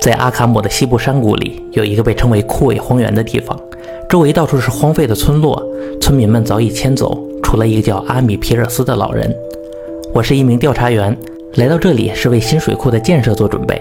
[0.00, 3.58] 在阿卡姆的西部山谷里，有一个被称为枯萎荒原的地方，
[4.08, 5.60] 周围到处是荒废的村落，
[6.00, 9.34] 村民们早已迁走，除了一个叫阿米皮尔斯的老人。
[10.14, 11.16] 我是一名调查员，
[11.56, 13.80] 来到这里是为新水库的建设做准备。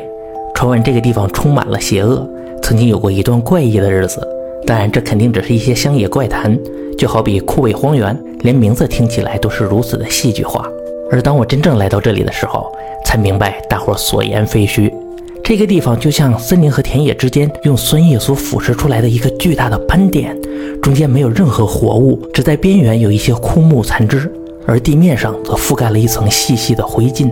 [0.56, 2.28] 传闻这个地方充满了邪恶，
[2.64, 4.28] 曾经有过一段怪异的日子。
[4.66, 6.58] 当然，这肯定只是一些乡野怪谈，
[6.98, 10.68] 就好比枯萎荒原，连名字听起来都是如此的戏剧化。
[11.12, 12.70] 而当我真正来到这里的时候，
[13.06, 14.92] 才明白大伙所言非虚。
[15.48, 20.38] 这个地方就像森林和田野之间用酸液所腐蚀出来的一个巨大的斑点，
[20.82, 24.30] 中间没有任何活物，只在边缘有一些枯木残枝，
[24.66, 27.32] 而地面上则覆盖了一层细细的灰烬。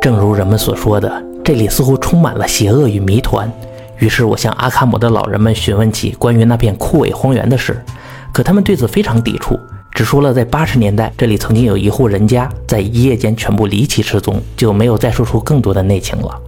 [0.00, 3.52] 正如人们所说的，这里似乎充满了邪恶与谜团。
[3.98, 7.78] 于是我向阿卡姆的老人们询问起关于那片枯萎荒原的事，
[8.32, 9.60] 可他们对此非常抵触，
[9.92, 16.40] 只说了在八十年代这里曾经有一户人家在一夜间全部离奇失踪，就没有再说出更多的内情了。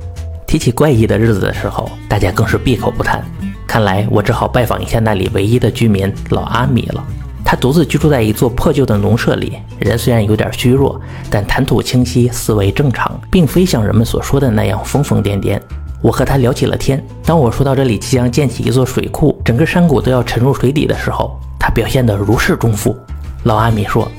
[0.47, 3.25] 提起怪异的日子的时候，大家更是闭口不谈。
[3.67, 7.05] 看来我只好拜访一下那里唯一的居民老阿米了。
[7.45, 15.61] 他独自居住在一座破旧的农舍里，人虽然有点虚弱，但谈吐清晰，思维正常，并非像人们所说的那样疯疯癫癫。
[16.03, 17.05] 我和他聊起了天。
[17.25, 22.97] 当我说到这里即将建起一座水库，整个山谷都要沉入水底的时候，他表现得如释重负。
[23.45, 24.11] 老阿米说：“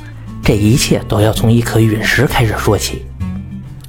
[0.44, 3.06] 这一切都要从一颗陨石开始说起。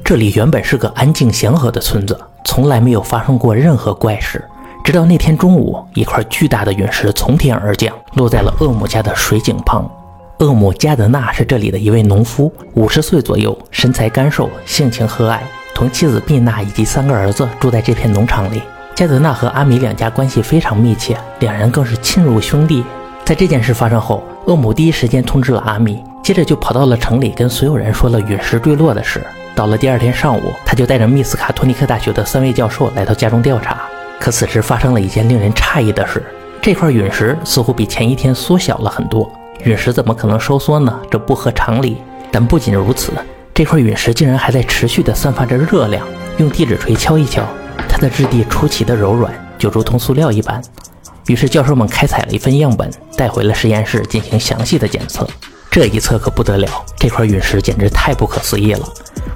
[0.05, 4.45] 这里原本是个安静祥和的村子。”从来没有发生过任何怪事，
[4.85, 9.91] 直到那天中午，一块巨大的陨石从天而降，落在了厄姆家的水井旁。
[10.39, 15.41] 厄姆加德纳是这里的一位农夫，五十岁左右，身材干瘦，性情和蔼，
[15.75, 18.63] 同妻子毕娜以及三个儿子住在这片农场里。
[18.95, 22.85] 加德纳和阿米两家关系非常密切，两人更是亲如兄弟。
[23.25, 29.21] 在这件事发生后，厄姆第一时间通知了阿米，接着就跑到了城里，跟所有人说了陨石坠落的事。
[29.59, 33.83] 到了第二天上午，他就带着密斯卡托尼克大学的三位教授来到家中调查。
[34.21, 36.23] 可此时发生了一件令人诧异的事：
[36.63, 39.29] 这块陨石似乎比前一天缩小了很多。
[39.65, 40.97] 陨石怎么可能收缩呢？
[41.11, 41.97] 这不合常理。
[42.31, 43.11] 但不仅如此，
[43.53, 46.07] 这块陨石竟然还在持续地散发着热量。
[46.37, 47.43] 用地质锤敲一敲，
[47.89, 50.63] 它的质地出奇的柔软，就如同塑料一般。
[51.27, 55.27] 于是教授们开采了一份样本，带回了实验室进行详细的检测。
[55.79, 58.85] 这一测可不得了，这块陨石简直太不可思议了。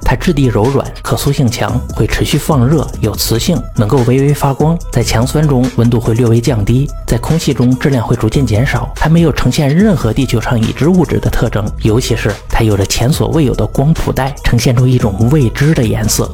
[0.03, 4.77] 它质地柔软，可塑性强，会持续放热，有磁性，能够微微发光。
[4.91, 8.91] 在强酸中，温度会略微降低；在空气中，质量会逐渐减少。
[8.93, 16.29] 它没有呈现任何地球上已知物质的特征，尤其是它有着前所未有的光谱带，呈现出一种未知的颜色。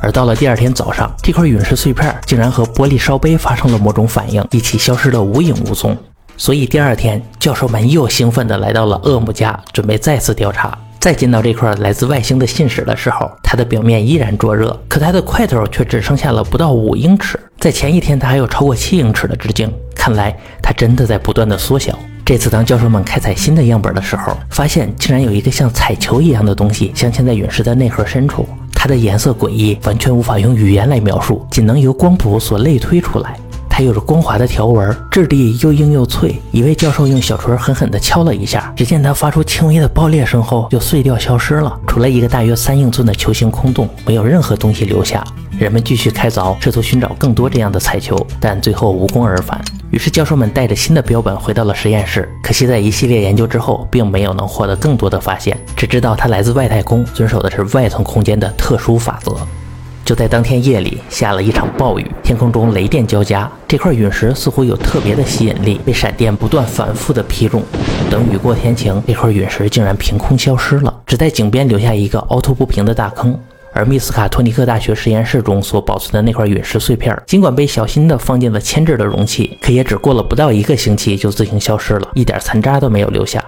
[0.00, 5.98] 而到了第二天早上，这块陨石碎片竟然和玻璃烧杯发生了某种反应，一起消失得无影无踪。
[6.40, 10.76] 所以第二天，教授们又兴奋地来到了厄姆家，准备再次调查。
[10.98, 17.38] 再见到这块来自外星的信使的时候，它的表面依然灼热，可它的块头却只剩下了不到五英尺。
[17.58, 21.98] 在前一天，它还有超过七英尺的直径，看来它真的在不断的缩小。
[22.24, 33.36] 这次当教授们开采新的样本的时候，发现竟然有一个像彩球一样的东西镶嵌在陨石的内核深处，它的颜色诡异，完全无法用语言来描述，仅能由光谱所类推出来。
[33.80, 36.38] 它有着光滑的条纹，质地又硬又脆。
[36.52, 45.24] 一位教授用小锤狠狠地敲了一下，只见它发出轻微的爆裂声后就碎掉消失了，除了一个大约三英寸的球形空洞，没有任何东西留下。
[45.58, 49.58] 人们继续开凿，试图寻找更多这样的彩球，但最后无功而返。
[49.90, 59.34] 于是教授们带着新的标本回到了实验室，可惜在一系列研究之后，并没有能获得更多的发现，只知道它来自外太空，遵守的是外层空间的特殊法则。
[60.04, 63.50] 就在当天夜里，下了一场暴雨，天空中雷电交加。
[63.68, 67.62] 这块陨石似乎有特别的吸引力，被闪电不断反复的劈中。
[68.10, 73.38] 等雨过天晴，这块陨石竟然凭空消失了，只在井边留下一个凹凸不平的大坑。
[73.72, 83.44] 而密斯卡托尼克大学实验室中所保存的那块陨石碎片，尽管被小心的放进了铅制的容器，可也只过了不到一个星期就自行消失了，一点残渣都没有留下。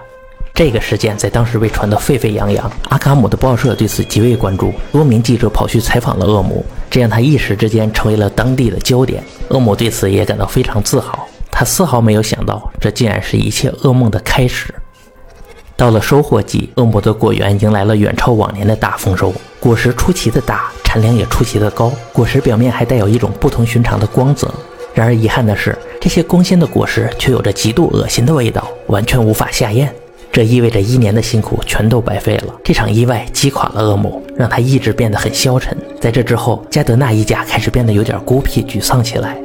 [0.53, 9.23] 这个事件在当时被传得沸沸扬扬，阿卡姆的报社对此极为关注，多名记者跑去采访了厄姆，这让他一时之间成为了当地的焦点。
[9.47, 14.71] 厄姆对此也感到非常自豪，他丝毫没有想到，这竟然是一切噩梦的开始。
[15.75, 24.53] 到了收获季，恶魔的果园迎来了远超往年的大丰收，果实出奇的大，产量也出奇的高，果实表面还带有一种不同寻常的光泽。
[24.93, 29.91] 然而遗憾的是，这些光鲜的果实却有着极度恶心的味道，完全无法下咽。
[30.33, 32.55] 这意味着一年的辛苦全都白费了。
[32.63, 35.77] 这场意外击垮了厄姆，让他意志变得很消沉。
[36.01, 39.37] 在这之后，加德纳一家开始变得有点孤僻、沮丧起来。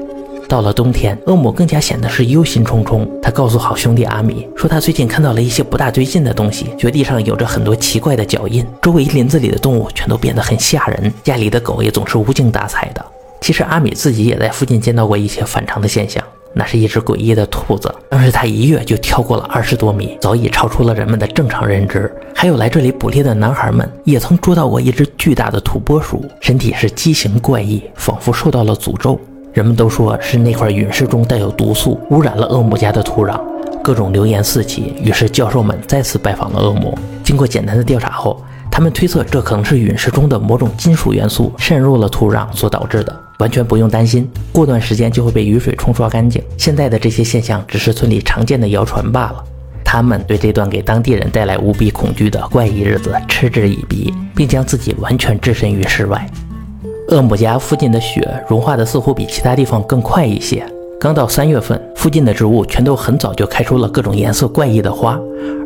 [0.49, 3.07] 到了冬天，厄姆更加显得是忧心忡忡。
[3.21, 13.05] 他告诉好兄弟阿米说，他最近看到了一些不大对劲的东西，绝地上有着很多奇怪的脚印，周围林子里的动物全都变得很吓人，家里的狗也总是无精打采的。
[13.43, 16.25] 其实阿米自己也在附近见到过一些反常的现象，
[16.59, 22.13] 那是一只诡异的兔子，当时它一跃就跳过了二十多米，早已超出了人们的正常认知。
[22.35, 29.21] 还有来这里捕猎的男孩们也曾捉到过一只巨大的土拨鼠，身体是畸形怪异，仿佛受到了诅咒。
[29.53, 33.41] 人们都说是那块陨石中带有毒素，污染了恶魔家的土壤。
[33.81, 36.93] 各种流言四起，于是教授们再次拜访了恶魔。
[37.23, 46.43] 经过简单的调查后，他们推测这可能是陨石中的某种金属元素渗入了土壤所导致的，完全不用担心，过段时间就会被雨水冲刷干净。
[46.57, 49.45] 现在的这些现象只是村里常见的谣传罢了。
[49.85, 56.29] 他们对这段给当地人带来无比恐惧的怪异日子嗤之以鼻，并将自己完全置身于世外。
[57.09, 60.63] 厄姆家附近的雪融化的似乎比其他地方更快一些。
[61.01, 65.17] 刚到三月份，附近的植物全都很早就开出了各种颜色怪异的花，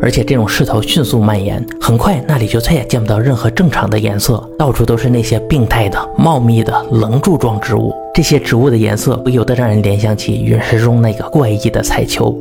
[0.02, 7.94] 而且这种势头迅速蔓延，很快那里就再也见不到任何正常的颜色，到处都是那些病态的、茂密的棱柱状植物。
[8.12, 12.38] 这些植物的颜色不由得让人联想起陨石中那个怪异的彩球。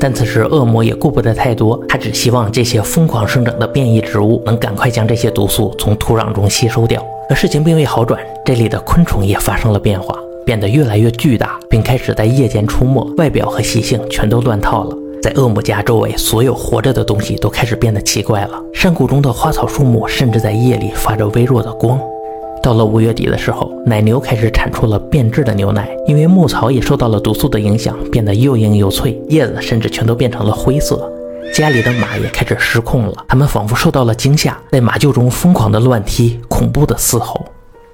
[0.00, 7.00] 但此时恶魔也顾不得太多，他只希望这些疯狂生长的变异植物能赶快将这些毒素从土壤中吸收掉。
[7.28, 10.18] 可事情并未好转，这里的昆虫也发生了变化。
[10.44, 14.96] 变得越来越巨大，并开始在夜间出没，外表和习性全都乱套了。
[15.22, 18.60] 在恶魔家周围，所有活着的东西都开始变得奇怪了。
[18.74, 21.98] 山谷中的花草树木甚至在夜里发着微弱的光。
[22.60, 31.08] 到了五月底的时候，奶牛开始产出了变质的牛奶，因为牧草也受到了毒素的影响，变得又硬又脆，叶子甚至全都变成了灰色。
[31.52, 37.44] 家里的马也开始失控了，它们仿佛受到了惊吓，在马厩中疯狂地乱踢，恐怖地嘶吼。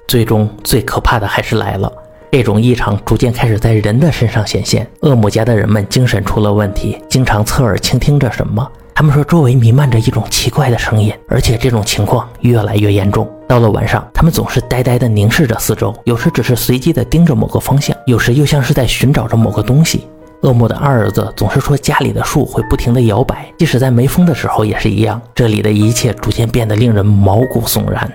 [0.07, 1.91] 最终，最可怕的还是来了。
[2.31, 4.87] 这种异常逐渐开始在人的身上显现。
[5.01, 8.65] 恶魔家的人们精神出了问题，经常侧耳倾听着什么。
[8.93, 13.27] 他们说周围弥漫着一种奇怪的声音，而且这种情况越来越严重。
[13.47, 20.07] 到了晚上，他们总是呆呆地凝视着四周，有时只是随机地盯着某个方向，有时又像是在寻找着某个东西。
[20.41, 25.19] 恶魔的二儿子总是说家里的树会不停地摇摆，即使在没风的时候也是一样。
[25.33, 28.09] 这里的一切逐渐变得令人毛骨悚然。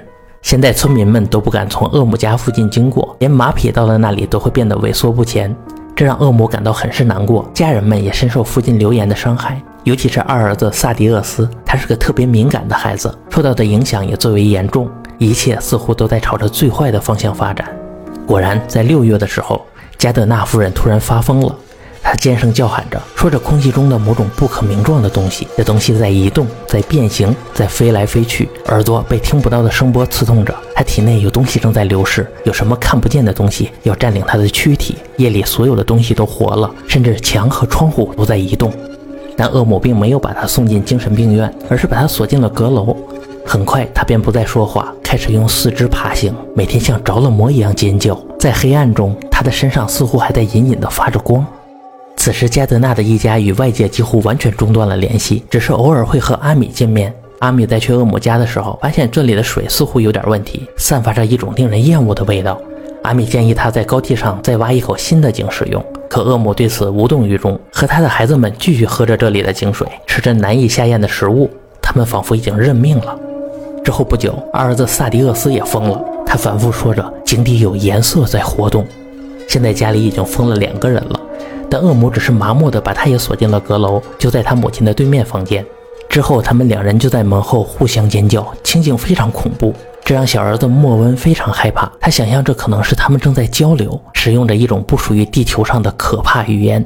[0.44, 5.56] 现在村民们都不敢从恶魔家附近经过，连马匹到了那里都会变得萎缩不前，
[5.96, 7.50] 这让恶魔感到很是难过。
[7.55, 14.87] 家人们也深受附近流言的伤害，尤其是二儿子萨迪厄斯，他是个特别敏感的孩子，受到的影响也最为严重。
[15.17, 17.67] 一切似乎都在朝着最坏的方向发展。
[18.26, 19.64] 果然，在六月的时候，
[19.97, 21.56] 加德纳夫人突然发疯了。
[22.04, 25.48] 他尖声叫喊着，说着空气中的某种不可名状的东西。
[25.56, 28.48] 这东西在移动，在变形，在飞来飞去。
[28.66, 30.54] 耳朵被听不到的声波刺痛着。
[30.76, 34.96] 他体内有东西正在流逝，有什么看不见的东西要占领他的躯体。
[35.16, 38.70] 夜里所有的东西都活了，甚至墙和窗户都在移动。
[39.36, 42.94] 但恶魔并没有把他送进精神病院，而是把他锁进了阁楼。
[43.46, 48.18] 很快，他便不再说话，开始用四肢爬行，每天像着了魔一样尖叫。
[48.38, 51.44] 在黑暗中，他的身上似乎还在隐隐地发着光。
[52.25, 57.15] 此时，加德纳的一家与外界几乎完全中断了联系，只是偶尔会和阿米见面。
[57.41, 62.59] 阿米在去恶魔家的时候，发现这里的水似乎有点问题，散发着一种令人厌恶的味道。
[63.03, 71.50] 阿米建议他在高地上再挖一口新的井使用，可恶魔对此无动于衷，和他的孩子们继续喝着这里的井水，吃着难以下咽的食物。
[71.82, 73.15] 他们仿佛已经认命了。
[73.85, 78.87] 之后不久，二儿子萨迪厄斯也疯了，他反复说着井底有颜色在活动。
[79.47, 81.21] 现在家里已经疯了两个人了。
[81.71, 85.64] 但恶魔只是麻木地把他也锁进了阁楼，就在他母亲的对面房间。
[86.09, 91.90] 之后，他们两人就在门后互相尖叫，情景非常恐怖，这让小儿子莫温非常害怕。
[92.00, 96.85] 他想象这可能是他们正在交流，使用着一种不属于地球上的可怕语言。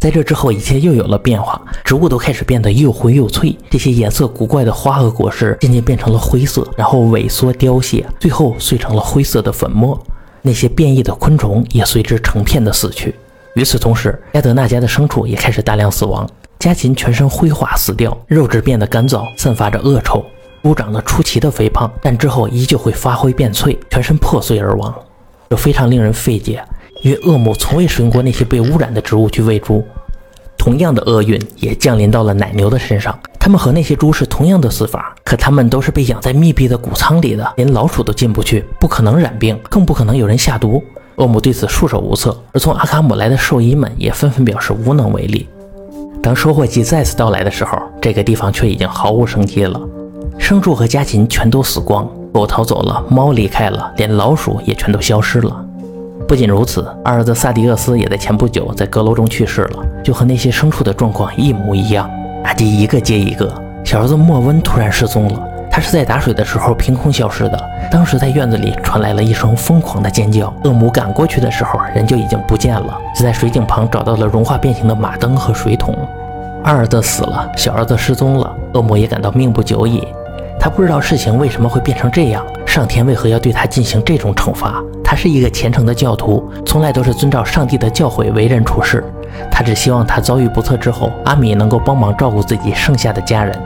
[0.00, 9.98] 在这之后，一切又有了变化，植物都开始变得又灰又脆，这些颜色古怪的花和果实渐渐变成了灰色，然后萎缩凋谢，最后碎成了灰色的粉末。
[10.42, 13.14] 那些变异的昆虫也随之成片的死去。
[13.54, 16.28] 与此同时，加德纳家的牲畜也开始大量死亡。
[16.58, 20.24] 家禽全身灰化死掉，肉质变得干燥，散发着恶臭。
[20.64, 24.92] 猪长得出奇的肥胖，但之后依旧会发灰变脆，全身破碎而亡。
[25.50, 26.64] 这非常令人费解，
[27.02, 29.84] 因为恶魔从未使用过那些被污染的植物去喂猪。
[30.58, 40.82] 同样的厄运也降临到了奶牛的身上，它们和那些猪是同样的死法，可它们都是被养在密闭的谷仓里的，连老鼠都进不去，不可能染病，更不可能有人下毒。
[41.16, 45.48] 恶魔对此束手无策，而从阿卡姆来的兽医们也纷纷表示无能为力。
[46.22, 49.80] 当收获季再次到来的时候，这个地方却已经毫无生机了，
[50.38, 55.64] 牲畜和家禽全都死光，狗逃走了，猫离开了，连老鼠也全都消失了。
[56.26, 62.10] 不仅如此，二儿子萨迪厄斯也在前不久在阁楼中去世了，就和那些牲畜的状况一模一样。
[62.42, 63.52] 打击一个接一个，
[63.84, 65.42] 小儿子莫温突然失踪了。
[65.74, 67.70] 他是在打水的时候凭空消失的。
[67.90, 75.92] 当时在院子里传来了一声疯狂的尖叫，恶魔赶过去的时候，人就已经不见了，只在水井旁找到了融化变形的马灯和水桶。
[76.62, 80.06] 二儿子死了，小儿子失踪了，恶魔也感到命不久矣。
[80.60, 84.80] 他不知道事情为什么会变成这样，上天为何要对他进行这种惩罚？
[85.02, 89.02] 他是一个虔诚的教徒，从来都是遵照上帝的教诲为人处事。
[89.50, 93.60] 他只希望他遭遇不测之后，阿米能够帮忙照顾自己剩下的家人。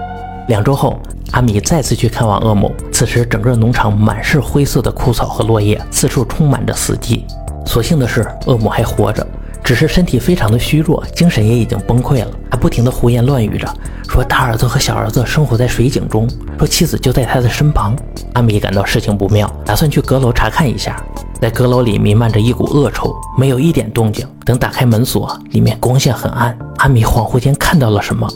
[0.47, 0.99] 两周后，
[1.33, 2.73] 阿米再次去看望恶魔。
[2.93, 7.23] 此时，整个农场满是灰色的枯草和落叶，四处充满着死寂。
[7.67, 9.27] 所幸的是，恶魔还活着，
[9.63, 13.69] 只是身体非常的虚弱，精神也已经崩溃了，还不停的胡言乱语着，
[14.09, 17.95] 说大儿子和小儿子生活在水井中，说妻子就在他的身旁。
[18.33, 21.03] 阿米感到事情不妙，打算去阁楼查看一下。
[21.41, 24.27] 在阁楼里弥漫着一股恶臭，没有一点动静。
[24.45, 26.57] 等打开门锁，里面光线很暗。
[26.79, 28.29] 阿米恍惚间看到了什么。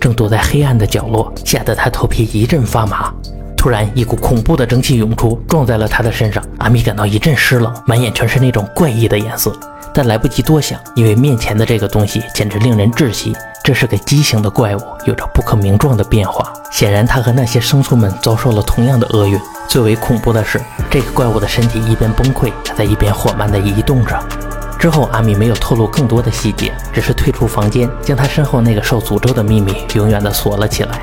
[0.00, 3.12] 正躲在黑暗的角落，吓得他头皮一阵发麻。
[3.56, 6.42] 突然，一股恐怖的蒸汽涌出，撞在了他的身上。
[6.58, 9.52] 阿米感到一阵湿冷，满眼全是那种怪异的颜色。
[9.92, 13.34] 但来不及多想，因为面前的这个东西简直令人窒息。
[13.64, 16.52] 这是个畸形的怪物，有着不可名状的变化。
[16.70, 19.38] 显然，他和那些牲畜们遭受了同样的厄运。
[19.66, 24.16] 最为恐怖的是，这个怪物的身体一边崩溃，还在一边缓慢地移动着。
[24.78, 31.02] 之后，阿米没有透露更多的细节，只是退出房间，将他身后那个受诅咒的秘密永远的锁了起来。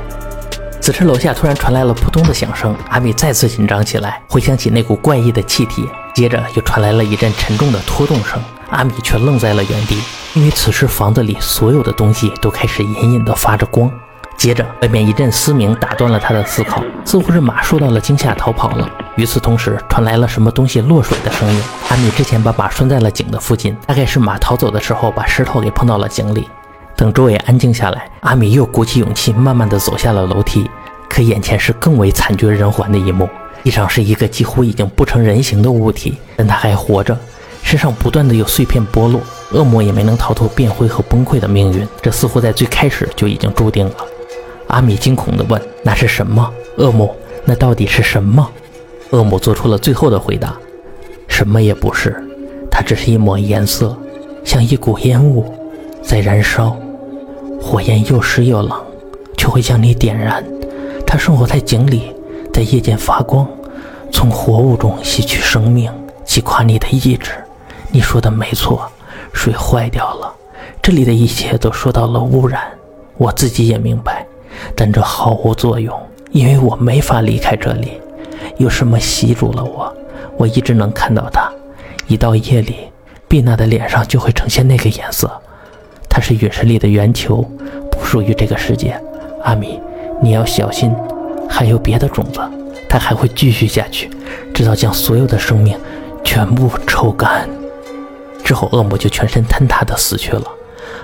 [0.79, 9.99] 此时，楼下突然传来了扑通的响声，阿米再次紧张起来，回想起那股怪异的气体，接着又传来了一阵沉重的拖动声，阿米却愣在了原地，
[10.35, 13.91] 因为此时房子里所有的东西都开始隐隐的发着光。
[14.37, 18.89] 接着，外面一阵嘶鸣打断了他的思考，似乎是马受到了惊吓逃跑了。
[19.15, 21.61] 与此同时，传来了什么东西落水的声音。
[21.89, 26.47] 阿米之前把马拴在了井的附近，大概是马逃走的时候把石头给碰到了井里。
[26.97, 30.69] 等周围安静下来，阿米又鼓起勇气，慢慢的走下了楼梯。
[31.09, 33.29] 可眼前是更为惨绝人寰的一幕：
[33.63, 37.17] 地上是一个几乎已经不成人形的物体，但他还活着，
[37.63, 39.21] 身上不断的有碎片剥落。
[39.51, 43.95] 恶魔也没能逃脱变灰和崩溃的命运，这似乎在最开始就已经注定了。
[44.67, 46.51] 阿米惊恐地问：“那是什么？
[46.77, 47.15] 恶魔？
[47.45, 48.49] 那到底是什么？”
[49.15, 50.57] 恶魔做出了最后的回答
[51.29, 52.21] ：“什么也不是，
[52.69, 53.95] 它只是一抹颜色，
[54.43, 55.45] 像一股烟雾，
[56.01, 56.75] 在燃烧。
[57.61, 58.77] 火焰又湿又冷，
[59.37, 60.43] 却会将你点燃。
[61.07, 62.13] 它生活在井里，
[62.53, 63.47] 在夜间发光，
[64.11, 65.89] 从活物中吸取生命，
[66.25, 67.31] 击垮你的意志。
[67.89, 68.85] 你说的没错，
[69.31, 70.33] 水坏掉了，
[70.81, 72.61] 这里的一切都受到了污染。
[73.17, 74.25] 我自己也明白。”
[74.75, 75.93] 但这毫无作用，
[76.31, 77.99] 因为我没法离开这里。
[78.57, 79.93] 有什么吸住了我？
[80.37, 81.51] 我一直能看到他。
[82.07, 82.75] 一到夜里，
[83.27, 85.29] 碧娜的脸上就会呈现那个颜色。
[86.09, 87.41] 它是陨石里的圆球，
[87.91, 88.99] 不属于这个世界。
[89.43, 89.79] 阿米，
[90.21, 90.93] 你要小心，
[91.49, 92.39] 还有别的种子，
[92.87, 94.09] 它还会继续下去，
[94.53, 95.77] 直到将所有的生命
[96.23, 97.49] 全部抽干。
[98.43, 100.43] 之后，恶魔就全身坍塌的死去了。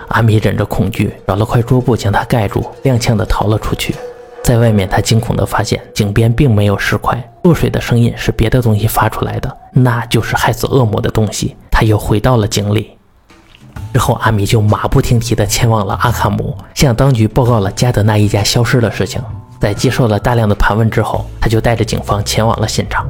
[0.09, 3.95] 阿米忍着恐惧，找了块桌布将它盖住，踉跄的逃了出去。
[4.43, 11.55] 在外面，他惊恐地发现井边并没有石块，落水的声音是别的东西发出来的，那就是害死恶魔的东西。
[11.69, 12.97] 他又回到了井里。
[13.93, 19.21] 之后，阿米就马不停蹄地前往了阿卡姆，向当局报告了加德纳一家消失的事情。
[19.59, 23.07] 在接受了大量的盘问之后，他就带着警方前往了现场。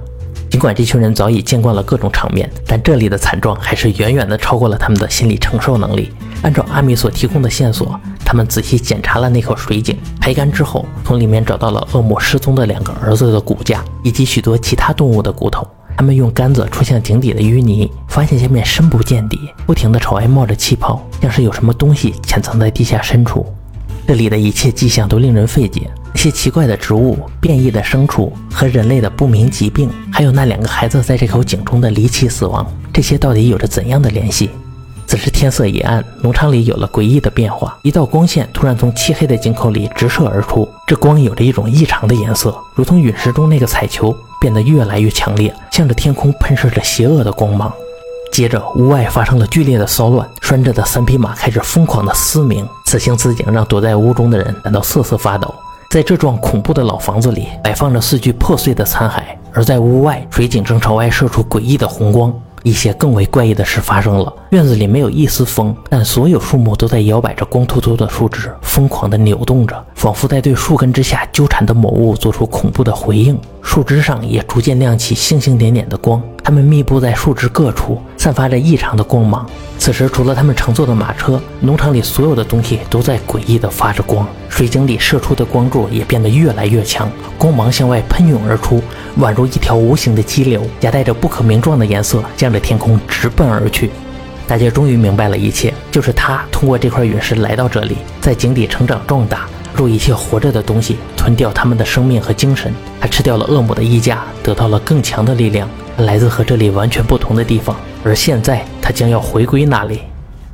[0.49, 6.11] 尽管这群人早已见惯了各种场面，但这里的惨状还是远远的超过了他们的心理承受能力。
[6.41, 15.67] 按照阿米所提供的线索，他们仔细检查了那口水井，排干之后，从里面找到了恶魔失踪的两个儿子的骨架，以及许多其他动物的骨头。
[15.97, 23.45] 他们用杆子戳向井底的淤泥，发现下面深不见底，不停地朝外冒着气泡，像是有什么东西潜藏在地下深处。
[24.07, 25.89] 这里的一切迹象都令人费解。
[26.13, 34.49] 那些奇怪的植物、变异的牲畜和人类的不明疾病，还有那两个孩子在这口井中的离奇死亡，这些到底有着怎样的联系？
[35.11, 37.77] 此时天色已暗，农场里有了诡异的变化。
[37.81, 47.69] 一道光线突然从漆黑的井口里直射而出，这光有着一种异常的颜色，如同陨石中那个彩球，变得越来越强烈，向着天空喷射着邪恶的光芒。
[48.31, 52.65] 接着，屋外发生了剧烈的骚乱，拴着的三匹马开始疯狂的嘶鸣。
[52.85, 55.53] 此情此景让躲在屋中的人感到瑟瑟发抖。
[55.89, 62.33] 在这幢恐怖的老房子里，摆放着四具破碎的残骸，而在屋外，水井正朝外射出诡异的红光。
[62.63, 64.33] 一些更为怪异的事发生了。
[64.51, 73.37] 院子里没有一丝风，但所有树木都在摇摆着光秃秃的树枝，疯狂地扭动着，仿佛在对树根之下纠缠的某物做出恐怖的回应。
[73.61, 79.45] 树枝上也逐渐亮起星星点点的光，它们密布在树枝各处，散发着异常的光芒。
[79.77, 84.27] 此时，除了他们乘坐的马车，农场里所有的东西都在诡异地发着光。
[84.47, 88.81] 水井里射出的光柱也变得越来越强，光芒向外喷涌而出，
[89.19, 93.89] 宛如一条无形的激流，夹带着不可名状的颜色，向着天空直奔而去。
[94.47, 102.71] 大家终于明白了一切，就是他通过这块陨石来到这里，在井底成长壮大，入一切活着的东西，吞掉他们的生命和精神。
[102.99, 105.67] 他吃掉了恶魔的衣架，得到了更强的力量，
[105.97, 107.75] 来自和这里完全不同的地方。
[108.03, 110.01] 而现在，他将要回归那里。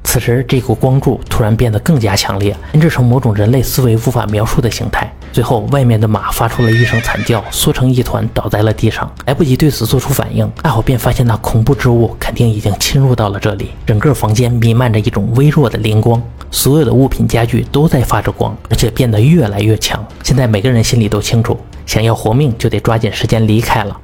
[0.03, 5.11] 此时，这股光柱突然变得更加强烈，编织成某种人类思维无法描述的形态。
[5.33, 9.09] 最后，外面的马发出了一声惨叫，缩成一团倒在了地上。
[9.25, 13.71] 来不及对此做出反应，阿火便发现那恐怖之物肯定已经侵入到了这里。
[13.85, 20.03] 整个房间弥漫着一种微弱的灵光，所有的物品家具都在发着光，而且变得越来越强。
[20.23, 23.99] 现在每个人心里都清楚，想要活命就得抓紧时间离开了。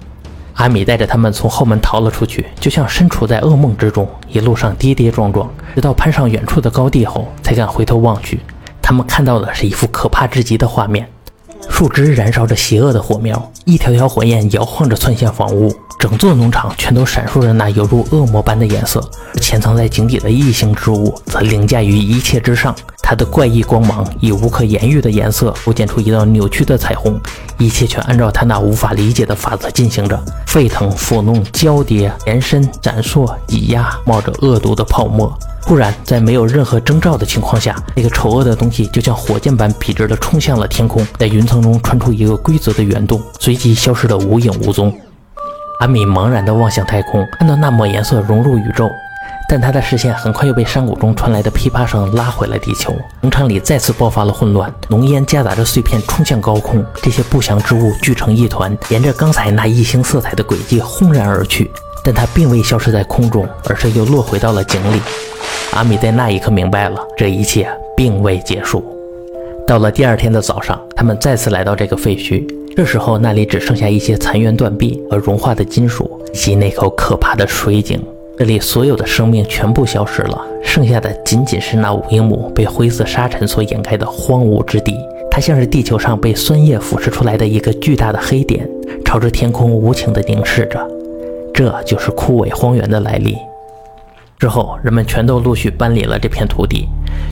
[0.54, 4.08] 阿米带着他们从后门逃了出去，就像身处在噩梦之中。
[4.28, 8.40] 一路上跌跌撞撞，直到攀上远处的高地后，才敢回头望去。
[8.82, 11.08] 他们看到的是一幅可怕至极的画面：
[11.70, 15.74] 树枝燃烧着邪恶的火苗，一条条火焰摇晃着窜向房屋。
[16.00, 19.02] 整座农场全都闪烁着那犹如恶魔般的颜色，
[19.40, 22.76] 潜藏在井底的异形之物则凌驾于一切之上。
[23.02, 27.20] 它的怪异光芒以无可言喻的颜色构建出一道扭曲的彩虹，
[27.58, 35.38] 一切全按照他那无法理解的法则进行着：沸腾、抚弄、交叠、延伸、闪烁、挤压，冒着恶毒的泡沫。
[35.66, 44.94] 忽然，在没有任何征兆的情况下，那个丑恶的东西就像火箭般笔直地冲向了天空，在云层中穿出一个规则的圆洞，随即消失得无影无踪。
[45.80, 48.90] 阿米茫然地望向太空，看到那抹颜色融入宇宙。
[49.50, 52.96] 但他的视线很快又被山谷中传来的噼啪声拉回了地球。
[53.22, 61.70] 农场里再次爆发了混乱，浓烟夹杂着碎片冲向高空，这些不祥之物聚成一团，沿着刚才那异星色彩的轨迹轰然而去。
[62.04, 65.02] 但它并未消失在空中，而是又落回到了井里。
[65.74, 68.84] 阿米在那一刻明白了，这一切并未结束。
[69.66, 78.00] 到了第二天的早上，他们再次来到这个废墟，这时候那里只剩下一些残垣断壁和融化的金属，以及那口可怕的水井。
[78.38, 84.96] 这里所有的生命全部消失了，剩下的仅仅是那五英亩被灰色沙尘所掩盖的荒芜之地。
[85.32, 88.70] 它像是地球上被酸液腐蚀出来的一个巨大的黑点，
[89.04, 90.80] 朝着天空无情地凝视着。
[91.52, 93.36] 这就是枯萎荒原的来历。
[94.44, 96.90] 之后，人们全都陆续搬离了这片土地。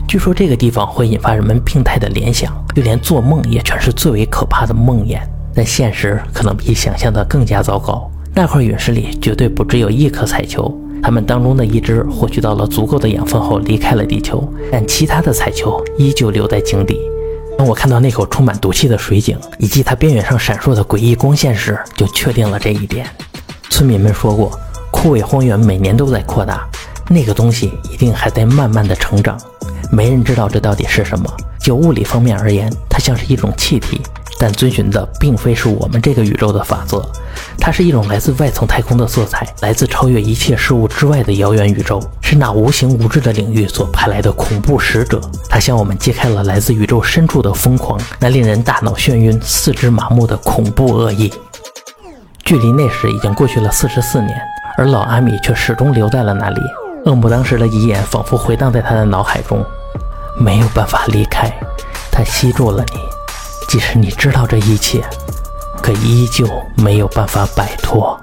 [0.08, 5.20] 据说这个地方会引发人们病态的联想，就连做梦也全是最为可怕的梦魇。
[5.54, 8.10] 但现实可能比想象的更加糟糕。
[8.34, 10.74] 那块陨石里绝对不只有一颗彩球。
[11.02, 16.98] 他们当中的一只获取到了足够的养分后离开了地球，但其他的彩球依旧留在井底。
[17.58, 23.06] 当我看到那口充满毒气的水井以及它边缘上闪烁的诡异光线时，就确定了这一点。
[23.68, 24.58] 村民们说过，
[24.90, 26.66] 枯萎荒原每年都在扩大，
[27.08, 29.38] 那个东西一定还在慢慢的成长。
[29.90, 31.30] 没人知道这到底是什么。
[31.60, 34.00] 就物理方面而言，它像是一种气体。
[34.38, 37.00] 但遵循的并非是我们这个宇宙的法则，
[37.58, 45.20] 它是一种来自外层太空的色彩，来自超越一切事物之外的遥远宇宙，是那无形无质的领域所派来的恐怖使者。
[45.48, 51.32] 它向我们揭开了来自宇宙深处的疯狂，那令人大脑眩晕、四肢麻木的恐怖恶意。
[52.42, 54.36] 距离那时已经过去了四十四年，
[54.76, 56.60] 而老阿米却始终留在了那里。
[57.04, 59.64] 恶魔当时的遗言仿佛回荡在他的脑海中：
[60.38, 61.52] 没有办法离开，
[62.12, 63.00] 他吸住了你。
[63.68, 65.02] 即使你知道这一切，
[65.82, 68.16] 可依旧没有办法摆脱。